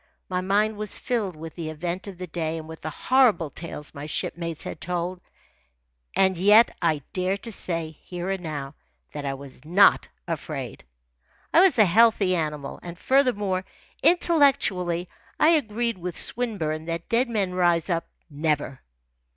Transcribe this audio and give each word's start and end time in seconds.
My 0.29 0.41
mind 0.41 0.77
was 0.77 0.97
filled 0.97 1.35
with 1.35 1.53
the 1.53 1.69
event 1.69 2.07
of 2.07 2.17
the 2.17 2.25
day 2.25 2.57
and 2.57 2.67
with 2.67 2.81
the 2.81 2.89
horrible 2.89 3.51
tales 3.51 3.93
my 3.93 4.07
shipmates 4.07 4.63
had 4.63 4.81
told, 4.81 5.21
and 6.15 6.39
yet 6.39 6.75
I 6.81 7.03
dare 7.13 7.37
to 7.37 7.51
say, 7.51 7.99
here 8.03 8.31
and 8.31 8.41
now, 8.41 8.73
that 9.11 9.25
I 9.27 9.35
was 9.35 9.63
not 9.63 10.07
afraid. 10.27 10.83
I 11.53 11.59
was 11.59 11.77
a 11.77 11.85
healthy 11.85 12.35
animal, 12.35 12.79
and 12.81 12.97
furthermore, 12.97 13.63
intellectually, 14.01 15.07
I 15.39 15.49
agreed 15.49 15.99
with 15.99 16.19
Swinburne 16.19 16.85
that 16.85 17.07
dead 17.07 17.29
men 17.29 17.53
rise 17.53 17.87
up 17.87 18.07
never. 18.27 18.81